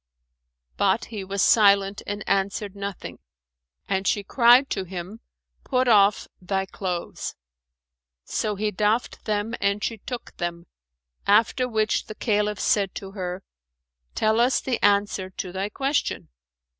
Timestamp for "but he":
0.77-1.23